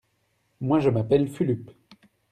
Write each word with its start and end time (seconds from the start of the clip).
Moi, 0.61 0.79
je 0.79 0.89
m'appelle 0.89 1.27
Fulup. 1.27 1.69